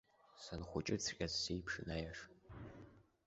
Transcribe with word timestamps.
Санхәыҷыҵәҟьаз 0.43 1.33
сеиԥшын 1.41 1.89
аеш. 1.97 2.19